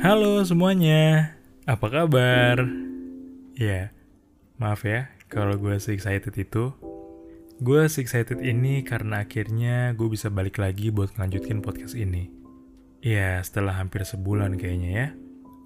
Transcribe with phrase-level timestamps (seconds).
[0.00, 1.36] Halo semuanya,
[1.68, 2.64] apa kabar?
[3.52, 3.92] Ya,
[4.56, 6.72] maaf ya kalau gue excited itu.
[7.60, 12.32] Gue excited ini karena akhirnya gue bisa balik lagi buat ngelanjutin podcast ini.
[13.04, 15.06] Ya, setelah hampir sebulan kayaknya ya.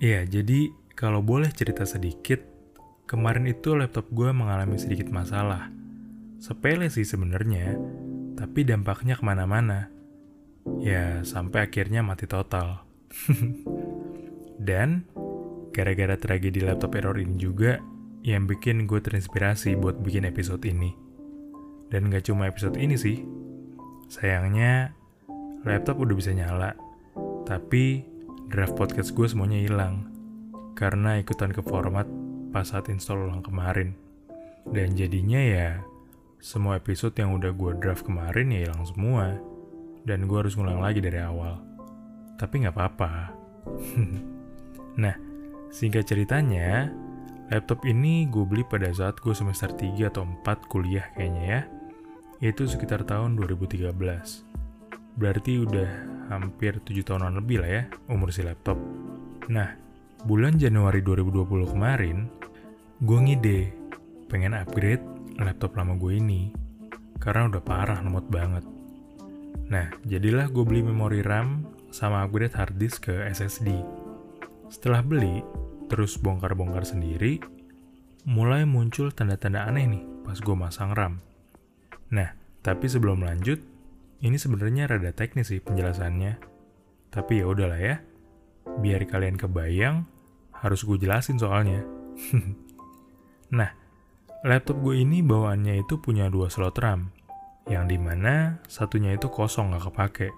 [0.03, 2.43] Iya, jadi kalau boleh cerita sedikit,
[3.07, 5.71] kemarin itu laptop gue mengalami sedikit masalah.
[6.43, 7.79] Sepele sih sebenarnya,
[8.35, 9.95] tapi dampaknya ke mana-mana.
[10.83, 12.83] Ya, sampai akhirnya mati total.
[14.59, 15.05] Dan,
[15.75, 17.83] gara-gara tragedi laptop error ini juga,
[18.25, 20.95] yang bikin gue terinspirasi buat bikin episode ini.
[21.93, 23.21] Dan gak cuma episode ini sih.
[24.09, 24.97] Sayangnya,
[25.69, 26.73] laptop udah bisa nyala.
[27.45, 28.07] Tapi,
[28.49, 30.09] draft podcast gue semuanya hilang.
[30.75, 32.09] Karena ikutan ke format
[32.51, 33.93] pas saat install ulang kemarin.
[34.65, 35.71] Dan jadinya ya,
[36.41, 39.37] semua episode yang udah gue draft kemarin ya hilang semua.
[40.09, 41.61] Dan gue harus ngulang lagi dari awal.
[42.41, 43.13] Tapi gak apa-apa.
[45.01, 45.15] nah,
[45.71, 46.91] singkat ceritanya,
[47.53, 51.61] laptop ini gue beli pada saat gue semester 3 atau 4 kuliah kayaknya ya
[52.43, 53.97] yaitu sekitar tahun 2013.
[55.17, 55.91] Berarti udah
[56.29, 58.77] hampir 7 tahunan lebih lah ya umur si laptop.
[59.49, 59.73] Nah,
[60.29, 62.29] bulan Januari 2020 kemarin,
[63.01, 63.61] gue ngide
[64.29, 65.05] pengen upgrade
[65.41, 66.53] laptop lama gue ini.
[67.17, 68.65] Karena udah parah lemot banget.
[69.73, 74.04] Nah, jadilah gue beli memori RAM sama upgrade hard disk ke SSD.
[74.73, 75.45] Setelah beli,
[75.93, 77.41] terus bongkar-bongkar sendiri,
[78.25, 81.21] mulai muncul tanda-tanda aneh nih pas gue masang RAM.
[82.11, 82.33] Nah,
[82.65, 83.61] tapi sebelum lanjut,
[84.25, 86.41] ini sebenarnya rada teknis sih penjelasannya.
[87.13, 88.01] Tapi ya udahlah ya.
[88.81, 90.09] Biar kalian kebayang,
[90.65, 91.85] harus gue jelasin soalnya.
[93.59, 93.69] nah,
[94.49, 97.13] laptop gue ini bawaannya itu punya dua slot RAM,
[97.69, 100.29] yang di mana satunya itu kosong gak kepake.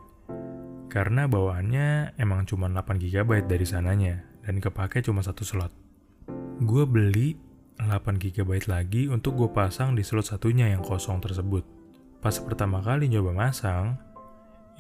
[0.97, 5.69] Karena bawaannya emang cuma 8 GB dari sananya, dan kepake cuma satu slot.
[6.64, 7.36] Gue beli
[7.77, 11.69] 8 GB lagi untuk gue pasang di slot satunya yang kosong tersebut.
[12.25, 14.00] Pas pertama kali nyoba masang,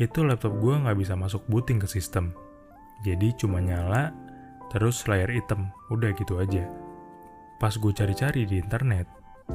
[0.00, 2.32] itu laptop gue nggak bisa masuk booting ke sistem.
[3.04, 4.16] Jadi cuma nyala,
[4.72, 6.64] terus layar hitam, udah gitu aja.
[7.60, 9.04] Pas gue cari-cari di internet,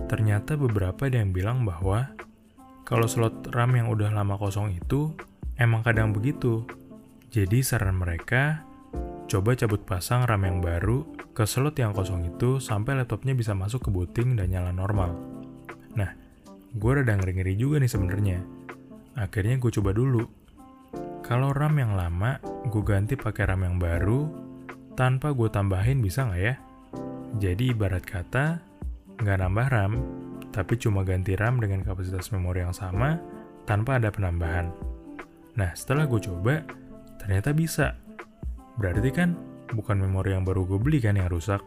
[0.06, 2.13] ternyata beberapa ada yang bilang bahwa
[2.86, 5.09] kalau slot RAM yang udah lama kosong itu
[5.62, 6.66] emang kadang begitu.
[7.30, 8.66] Jadi saran mereka,
[9.30, 13.88] coba cabut pasang RAM yang baru ke slot yang kosong itu sampai laptopnya bisa masuk
[13.88, 15.16] ke booting dan nyala normal.
[15.94, 16.12] Nah,
[16.74, 18.40] gue rada ngeri-ngeri juga nih sebenarnya.
[19.16, 20.26] Akhirnya gue coba dulu.
[21.22, 24.28] Kalau RAM yang lama, gue ganti pakai RAM yang baru,
[25.00, 26.56] tanpa gue tambahin bisa nggak ya?
[27.40, 28.60] Jadi ibarat kata,
[29.24, 29.94] nggak nambah RAM,
[30.52, 33.16] tapi cuma ganti RAM dengan kapasitas memori yang sama,
[33.64, 34.91] tanpa ada penambahan.
[35.59, 36.63] Nah, setelah gue coba,
[37.19, 37.97] ternyata bisa.
[38.79, 39.35] Berarti kan
[39.75, 41.59] bukan memori yang baru gue beli kan yang rusak.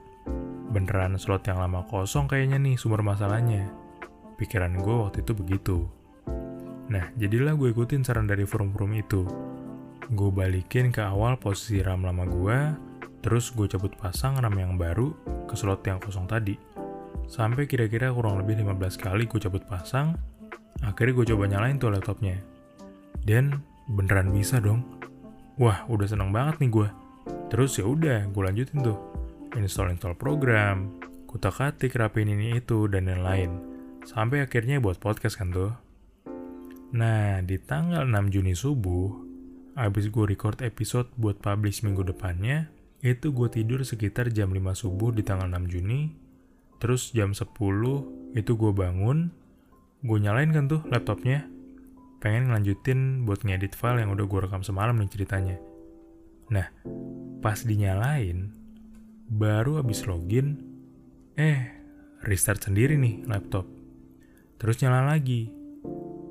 [0.73, 3.69] Beneran slot yang lama kosong kayaknya nih sumber masalahnya.
[4.41, 5.77] Pikiran gue waktu itu begitu.
[6.91, 9.23] Nah, jadilah gue ikutin saran dari forum-forum itu.
[10.13, 12.59] Gue balikin ke awal posisi RAM lama gue,
[13.25, 15.15] terus gue cabut pasang RAM yang baru
[15.49, 16.57] ke slot yang kosong tadi.
[17.25, 20.13] Sampai kira-kira kurang lebih 15 kali gue cabut pasang,
[20.85, 22.37] akhirnya gue coba nyalain tuh laptopnya.
[23.25, 24.85] Dan beneran bisa dong.
[25.61, 26.89] Wah, udah seneng banget nih gue.
[27.53, 28.99] Terus ya udah, gue lanjutin tuh.
[29.55, 30.99] Install-install program,
[31.31, 33.51] kutak-katik rapiin ini itu, dan lain-lain.
[34.03, 35.73] Sampai akhirnya buat podcast kan tuh.
[36.95, 39.11] Nah, di tanggal 6 Juni subuh,
[39.75, 42.71] abis gue record episode buat publish minggu depannya,
[43.03, 46.15] itu gue tidur sekitar jam 5 subuh di tanggal 6 Juni,
[46.79, 47.51] terus jam 10
[48.39, 49.35] itu gue bangun,
[50.07, 51.51] gue nyalain kan tuh laptopnya,
[52.25, 55.61] pengen ngelanjutin buat ngedit file yang udah gue rekam semalam nih ceritanya.
[56.49, 56.73] Nah,
[57.45, 58.49] pas dinyalain,
[59.29, 60.57] baru habis login,
[61.37, 61.69] eh,
[62.25, 63.69] restart sendiri nih laptop.
[64.57, 65.53] Terus nyala lagi.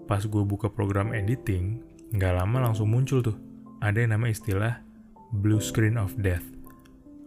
[0.10, 3.38] Pas gue buka program editing, nggak lama langsung muncul tuh.
[3.78, 4.82] Ada yang nama istilah
[5.30, 6.46] Blue Screen of Death,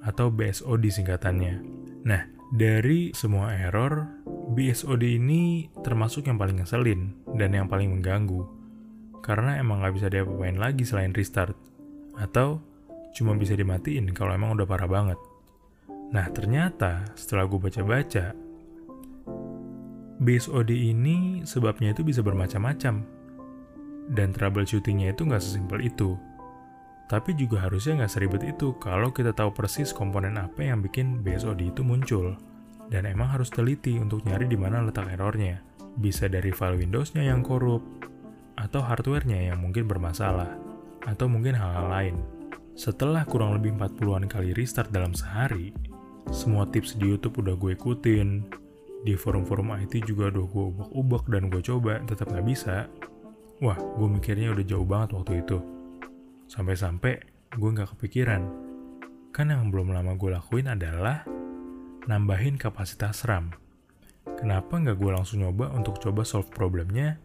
[0.03, 1.55] atau BSOD singkatannya.
[2.03, 4.07] Nah, dari semua error,
[4.55, 8.47] BSOD ini termasuk yang paling ngeselin dan yang paling mengganggu.
[9.19, 11.59] Karena emang nggak bisa diapa-apain lagi selain restart.
[12.15, 12.63] Atau
[13.19, 15.19] cuma bisa dimatiin kalau emang udah parah banget.
[16.15, 18.31] Nah ternyata setelah gue baca-baca,
[20.23, 23.03] BSOD ini sebabnya itu bisa bermacam-macam.
[24.07, 26.15] Dan troubleshootingnya itu nggak sesimpel itu.
[27.07, 31.71] Tapi juga harusnya nggak seribet itu kalau kita tahu persis komponen apa yang bikin BSOD
[31.71, 32.35] itu muncul.
[32.87, 35.63] Dan emang harus teliti untuk nyari di mana letak errornya.
[35.99, 37.83] Bisa dari file Windows-nya yang korup,
[38.57, 40.55] atau hardware-nya yang mungkin bermasalah,
[41.05, 42.17] atau mungkin hal-hal lain.
[42.77, 45.73] Setelah kurang lebih 40-an kali restart dalam sehari,
[46.29, 48.45] semua tips di YouTube udah gue ikutin,
[49.07, 52.91] di forum-forum IT juga udah gue ubek-ubek dan gue coba, tetap nggak bisa.
[53.63, 55.76] Wah, gue mikirnya udah jauh banget waktu itu.
[56.47, 57.15] Sampai-sampai
[57.55, 58.43] gue nggak kepikiran.
[59.35, 61.27] Kan yang belum lama gue lakuin adalah
[62.07, 63.51] nambahin kapasitas RAM.
[64.39, 67.19] Kenapa nggak gue langsung nyoba untuk coba solve problemnya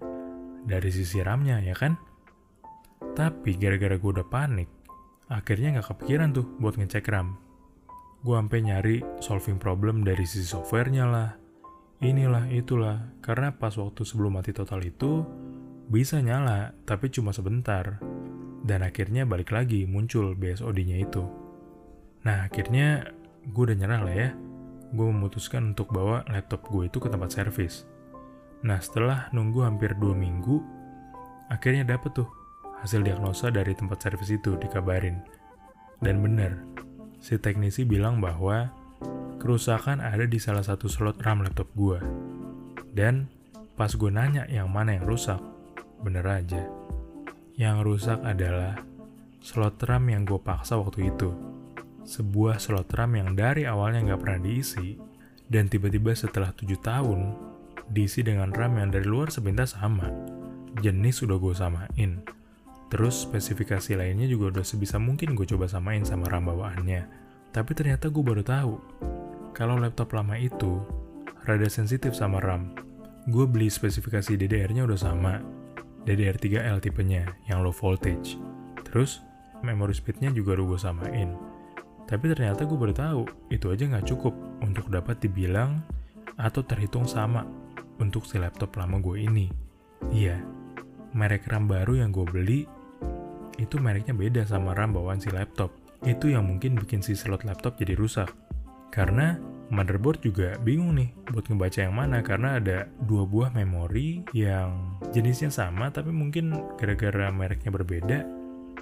[0.65, 1.97] dari sisi RAM-nya, ya kan?
[3.17, 4.69] Tapi gara-gara gue udah panik,
[5.27, 7.35] akhirnya nggak kepikiran tuh buat ngecek RAM.
[8.21, 11.29] Gue sampai nyari solving problem dari sisi softwarenya lah,
[12.01, 15.21] inilah itulah karena pas waktu sebelum mati total itu
[15.91, 18.01] bisa nyala tapi cuma sebentar
[18.61, 21.23] dan akhirnya balik lagi muncul BSOD-nya itu
[22.21, 23.09] nah akhirnya
[23.49, 24.29] gue udah nyerah lah ya
[24.91, 27.85] gue memutuskan untuk bawa laptop gue itu ke tempat servis
[28.61, 30.61] nah setelah nunggu hampir dua minggu
[31.49, 32.29] akhirnya dapet tuh
[32.81, 35.17] hasil diagnosa dari tempat servis itu dikabarin
[36.01, 36.61] dan bener
[37.21, 38.73] si teknisi bilang bahwa
[39.41, 41.97] kerusakan ada di salah satu slot RAM laptop gue.
[42.93, 43.25] Dan
[43.73, 45.41] pas gue nanya yang mana yang rusak,
[46.05, 46.61] bener aja.
[47.59, 48.79] Yang rusak adalah
[49.43, 51.35] slot RAM yang gue paksa waktu itu.
[52.07, 54.95] Sebuah slot RAM yang dari awalnya nggak pernah diisi,
[55.51, 57.35] dan tiba-tiba setelah 7 tahun,
[57.91, 60.07] diisi dengan RAM yang dari luar sepintas sama.
[60.79, 62.11] Jenis udah gue samain.
[62.87, 67.07] Terus spesifikasi lainnya juga udah sebisa mungkin gue coba samain sama RAM bawaannya.
[67.51, 68.73] Tapi ternyata gue baru tahu
[69.51, 70.79] kalau laptop lama itu
[71.43, 72.71] rada sensitif sama RAM.
[73.27, 75.43] Gue beli spesifikasi DDR-nya udah sama,
[76.05, 78.37] DDR3L tipenya yang low voltage.
[78.87, 79.21] Terus
[79.61, 81.29] memory speed-nya juga udah gue samain.
[82.09, 83.21] Tapi ternyata gue baru tahu
[83.53, 85.79] itu aja nggak cukup untuk dapat dibilang
[86.35, 87.47] atau terhitung sama
[88.01, 89.47] untuk si laptop lama gue ini.
[90.11, 90.41] Iya,
[91.13, 92.59] merek RAM baru yang gue beli
[93.61, 95.69] itu mereknya beda sama RAM bawaan si laptop.
[96.01, 98.33] Itu yang mungkin bikin si slot laptop jadi rusak.
[98.89, 99.37] Karena
[99.71, 105.47] motherboard juga bingung nih buat ngebaca yang mana karena ada dua buah memori yang jenisnya
[105.47, 108.19] sama tapi mungkin gara-gara mereknya berbeda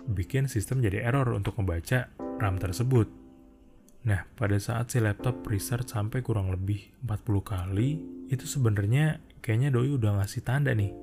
[0.10, 2.10] bikin sistem jadi error untuk ngebaca
[2.42, 3.08] RAM tersebut.
[4.00, 7.90] Nah, pada saat si laptop research sampai kurang lebih 40 kali,
[8.32, 10.96] itu sebenarnya kayaknya doi udah ngasih tanda nih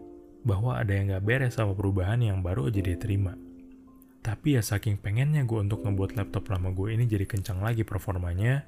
[0.46, 3.36] bahwa ada yang gak beres sama perubahan yang baru aja dia terima.
[4.24, 8.64] Tapi ya saking pengennya gue untuk ngebuat laptop lama gue ini jadi kencang lagi performanya,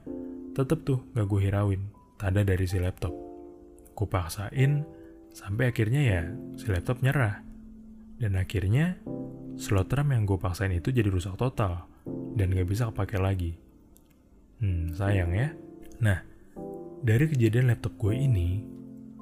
[0.59, 1.83] tetep tuh gak gue hirauin,
[2.19, 3.15] tanda dari si laptop.
[3.95, 4.83] Gue paksain,
[5.31, 6.23] sampai akhirnya ya
[6.59, 7.47] si laptop nyerah.
[8.19, 8.99] Dan akhirnya,
[9.55, 11.87] slot RAM yang gue paksain itu jadi rusak total,
[12.35, 13.55] dan gak bisa kepake lagi.
[14.59, 15.55] Hmm, sayang ya.
[16.03, 16.19] Nah,
[17.07, 18.67] dari kejadian laptop gue ini,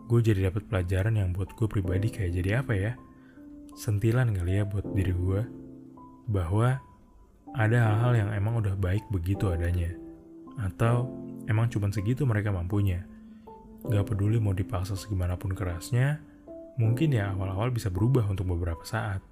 [0.09, 2.93] gue jadi dapat pelajaran yang buat gue pribadi kayak jadi apa ya?
[3.77, 5.41] Sentilan kali ya buat diri gue,
[6.32, 6.81] bahwa
[7.53, 9.93] ada hal-hal yang emang udah baik begitu adanya.
[10.56, 13.06] Atau Emang cuma segitu mereka mampunya.
[13.87, 16.19] Gak peduli mau dipaksa segimanapun kerasnya,
[16.75, 19.22] mungkin ya awal-awal bisa berubah untuk beberapa saat.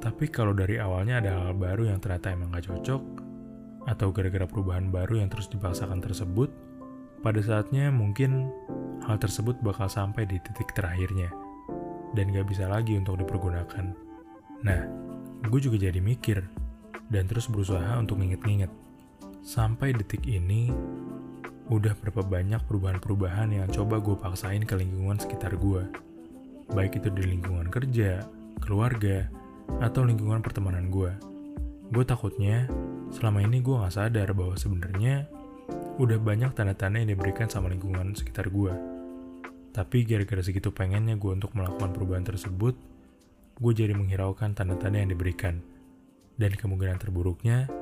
[0.00, 3.02] Tapi kalau dari awalnya ada hal baru yang ternyata emang gak cocok,
[3.86, 6.50] atau gara-gara perubahan baru yang terus dipaksakan tersebut,
[7.20, 8.50] pada saatnya mungkin
[9.06, 11.30] hal tersebut bakal sampai di titik terakhirnya,
[12.16, 13.86] dan gak bisa lagi untuk dipergunakan.
[14.66, 14.80] Nah,
[15.46, 16.42] gue juga jadi mikir,
[17.06, 18.89] dan terus berusaha untuk nginget-nginget.
[19.40, 20.68] Sampai detik ini,
[21.72, 25.88] udah berapa banyak perubahan-perubahan yang coba gue paksain ke lingkungan sekitar gue.
[26.76, 28.20] Baik itu di lingkungan kerja,
[28.60, 29.32] keluarga,
[29.80, 31.08] atau lingkungan pertemanan gue.
[31.88, 32.68] Gue takutnya
[33.16, 35.24] selama ini gue gak sadar bahwa sebenarnya
[35.96, 38.76] udah banyak tanda-tanda yang diberikan sama lingkungan sekitar gue.
[39.72, 42.76] Tapi gara-gara segitu pengennya gue untuk melakukan perubahan tersebut,
[43.56, 45.64] gue jadi menghiraukan tanda-tanda yang diberikan.
[46.36, 47.72] Dan kemungkinan terburuknya,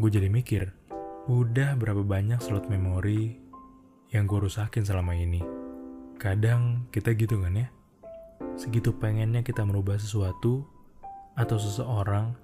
[0.00, 0.72] gue jadi mikir,
[1.30, 3.38] Udah berapa banyak slot memori
[4.10, 5.38] yang gue rusakin selama ini.
[6.18, 7.70] Kadang kita gitu kan ya.
[8.58, 10.66] Segitu pengennya kita merubah sesuatu
[11.38, 12.34] atau seseorang,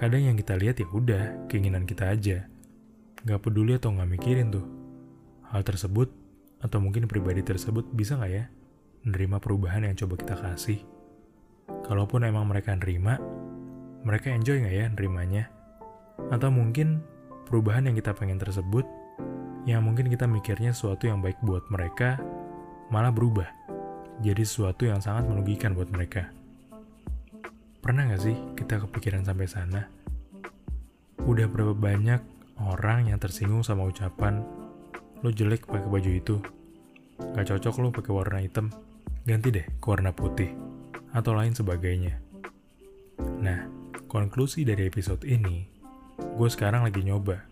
[0.00, 2.48] kadang yang kita lihat ya udah keinginan kita aja.
[3.20, 4.64] Gak peduli atau gak mikirin tuh.
[5.52, 6.08] Hal tersebut
[6.64, 8.48] atau mungkin pribadi tersebut bisa gak ya
[9.04, 10.80] nerima perubahan yang coba kita kasih.
[11.84, 13.20] Kalaupun emang mereka nerima,
[14.08, 15.52] mereka enjoy gak ya nerimanya?
[16.32, 17.04] Atau mungkin
[17.50, 18.86] perubahan yang kita pengen tersebut,
[19.66, 22.22] yang mungkin kita mikirnya sesuatu yang baik buat mereka,
[22.94, 23.50] malah berubah
[24.22, 26.30] jadi sesuatu yang sangat merugikan buat mereka.
[27.82, 29.82] Pernah gak sih kita kepikiran sampai sana?
[31.26, 32.22] Udah berapa banyak
[32.62, 34.46] orang yang tersinggung sama ucapan,
[35.20, 36.36] lo jelek pakai baju itu,
[37.34, 38.70] gak cocok lo pakai warna hitam,
[39.26, 40.54] ganti deh ke warna putih,
[41.10, 42.14] atau lain sebagainya.
[43.42, 43.66] Nah,
[44.06, 45.79] konklusi dari episode ini
[46.20, 47.44] gue sekarang lagi nyoba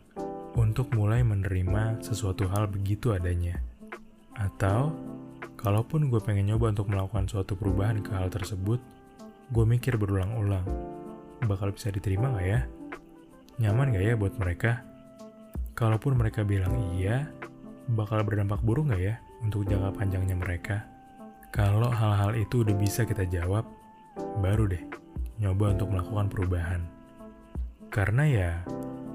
[0.59, 3.63] untuk mulai menerima sesuatu hal begitu adanya.
[4.35, 4.95] Atau,
[5.55, 8.83] kalaupun gue pengen nyoba untuk melakukan suatu perubahan ke hal tersebut,
[9.55, 10.67] gue mikir berulang-ulang,
[11.47, 12.61] bakal bisa diterima gak ya?
[13.63, 14.83] Nyaman gak ya buat mereka?
[15.79, 17.31] Kalaupun mereka bilang iya,
[17.95, 19.15] bakal berdampak buruk gak ya
[19.47, 20.83] untuk jangka panjangnya mereka?
[21.55, 23.63] Kalau hal-hal itu udah bisa kita jawab,
[24.43, 24.85] baru deh
[25.39, 26.98] nyoba untuk melakukan perubahan.
[27.89, 28.51] Karena ya,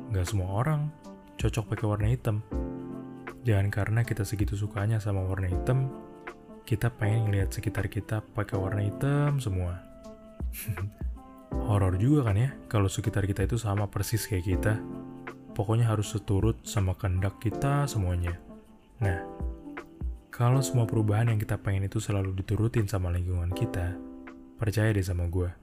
[0.09, 0.89] gak semua orang
[1.37, 2.41] cocok pakai warna hitam.
[3.43, 5.91] Jangan karena kita segitu sukanya sama warna hitam,
[6.63, 9.83] kita pengen ngeliat sekitar kita pakai warna hitam semua.
[11.69, 14.73] Horor juga kan ya, kalau sekitar kita itu sama persis kayak kita.
[15.53, 18.41] Pokoknya harus seturut sama kehendak kita semuanya.
[18.97, 19.21] Nah,
[20.33, 23.93] kalau semua perubahan yang kita pengen itu selalu diturutin sama lingkungan kita,
[24.57, 25.53] percaya deh sama gue,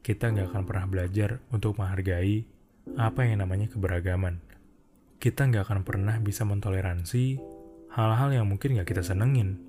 [0.00, 2.44] kita nggak akan pernah belajar untuk menghargai
[2.96, 4.40] apa yang namanya keberagaman
[5.20, 7.36] kita nggak akan pernah bisa mentoleransi
[7.92, 9.60] hal-hal yang mungkin nggak kita senengin.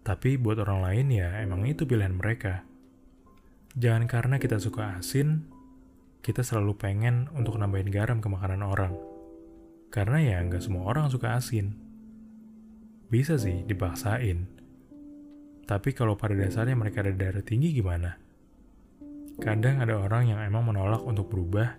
[0.00, 2.64] Tapi buat orang lain ya emang itu pilihan mereka.
[3.76, 5.44] Jangan karena kita suka asin,
[6.24, 8.96] kita selalu pengen untuk nambahin garam ke makanan orang.
[9.92, 11.76] Karena ya nggak semua orang suka asin.
[13.12, 14.48] Bisa sih dipaksain.
[15.68, 18.21] Tapi kalau pada dasarnya mereka ada darah tinggi gimana?
[19.40, 21.78] Kadang ada orang yang emang menolak untuk berubah,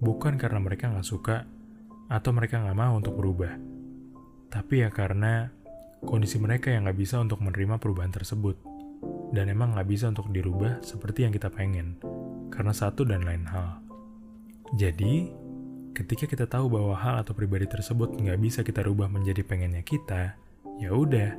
[0.00, 1.44] bukan karena mereka nggak suka,
[2.08, 3.52] atau mereka nggak mau untuk berubah.
[4.48, 5.50] Tapi ya karena
[6.06, 8.56] kondisi mereka yang nggak bisa untuk menerima perubahan tersebut,
[9.34, 11.98] dan emang nggak bisa untuk dirubah seperti yang kita pengen,
[12.48, 13.82] karena satu dan lain hal.
[14.74, 15.30] Jadi,
[15.92, 20.38] ketika kita tahu bahwa hal atau pribadi tersebut nggak bisa kita rubah menjadi pengennya kita,
[20.80, 21.36] ya udah.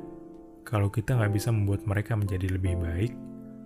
[0.68, 3.12] Kalau kita nggak bisa membuat mereka menjadi lebih baik,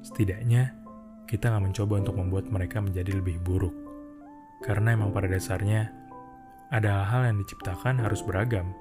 [0.07, 0.82] setidaknya
[1.27, 3.75] kita nggak mencoba untuk membuat mereka menjadi lebih buruk.
[4.63, 5.91] Karena emang pada dasarnya,
[6.71, 8.73] ada hal-hal yang diciptakan harus beragam,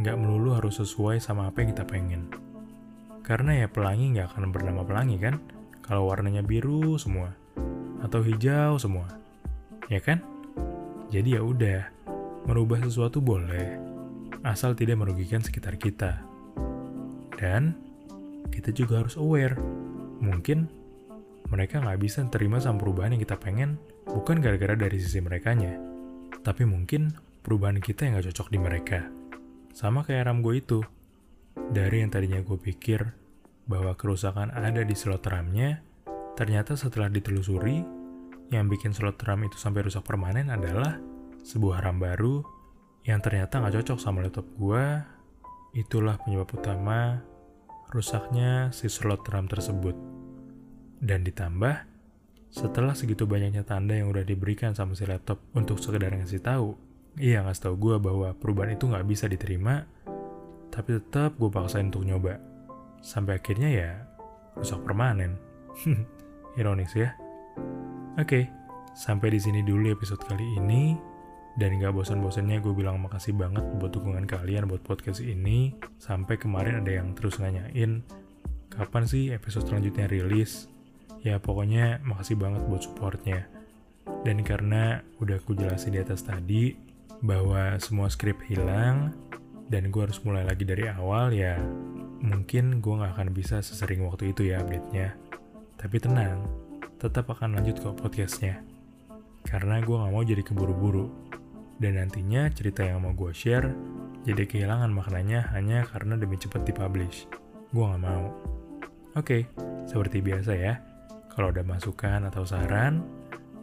[0.00, 2.32] nggak melulu harus sesuai sama apa yang kita pengen.
[3.20, 5.38] Karena ya pelangi nggak akan bernama pelangi kan,
[5.84, 7.36] kalau warnanya biru semua,
[8.00, 9.06] atau hijau semua,
[9.92, 10.24] ya kan?
[11.12, 11.84] Jadi ya udah,
[12.48, 13.76] merubah sesuatu boleh,
[14.42, 16.24] asal tidak merugikan sekitar kita.
[17.36, 17.76] Dan
[18.48, 19.54] kita juga harus aware,
[20.18, 20.79] mungkin
[21.50, 23.76] mereka nggak bisa terima sama perubahan yang kita pengen,
[24.06, 25.76] bukan gara-gara dari sisi merekanya,
[26.46, 27.10] tapi mungkin
[27.42, 29.00] perubahan kita yang gak cocok di mereka.
[29.74, 30.80] Sama kayak RAM gue itu.
[31.70, 33.00] Dari yang tadinya gue pikir
[33.66, 35.82] bahwa kerusakan ada di slot RAM-nya,
[36.34, 37.82] ternyata setelah ditelusuri,
[38.50, 40.98] yang bikin slot RAM itu sampai rusak permanen adalah
[41.46, 42.42] sebuah RAM baru
[43.06, 44.84] yang ternyata gak cocok sama laptop gue.
[45.70, 47.22] Itulah penyebab utama
[47.94, 50.19] rusaknya si slot RAM tersebut.
[51.00, 51.88] Dan ditambah,
[52.52, 56.76] setelah segitu banyaknya tanda yang udah diberikan sama si laptop untuk sekedar ngasih tahu,
[57.16, 59.88] iya ngasih tahu gue bahwa perubahan itu nggak bisa diterima,
[60.68, 62.36] tapi tetap gue paksain untuk nyoba.
[63.00, 63.90] Sampai akhirnya ya
[64.60, 65.40] rusak permanen.
[66.60, 67.16] Ironis ya.
[68.20, 68.52] Oke,
[68.92, 71.08] sampai di sini dulu episode kali ini.
[71.58, 75.74] Dan gak bosan-bosannya gue bilang makasih banget buat dukungan kalian buat podcast ini.
[75.98, 78.06] Sampai kemarin ada yang terus nanyain,
[78.70, 80.70] kapan sih episode selanjutnya rilis?
[81.20, 83.48] Ya pokoknya makasih banget buat supportnya.
[84.24, 86.76] Dan karena udah aku jelasin di atas tadi
[87.20, 89.12] bahwa semua skrip hilang
[89.68, 91.60] dan gue harus mulai lagi dari awal ya
[92.20, 95.16] mungkin gue gak akan bisa sesering waktu itu ya update-nya.
[95.76, 96.44] Tapi tenang
[97.00, 98.60] tetap akan lanjut kok podcastnya.
[99.44, 101.08] Karena gue gak mau jadi keburu-buru.
[101.80, 103.72] Dan nantinya cerita yang mau gue share
[104.20, 107.24] jadi kehilangan maknanya hanya karena demi cepat dipublish.
[107.72, 108.36] Gue gak mau.
[109.16, 109.48] Oke
[109.88, 110.89] seperti biasa ya
[111.34, 113.06] kalau ada masukan atau saran,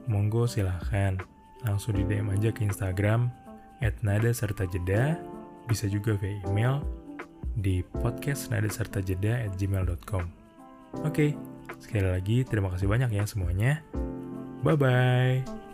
[0.07, 1.19] monggo silahkan
[1.65, 3.29] langsung di DM aja ke Instagram
[3.83, 5.17] at nada serta jeda,
[5.69, 6.81] bisa juga via email
[7.57, 10.25] di podcast nada serta jeda at gmail.com.
[11.03, 11.35] Oke,
[11.81, 13.83] sekali lagi terima kasih banyak ya semuanya.
[14.65, 15.66] Bye-bye.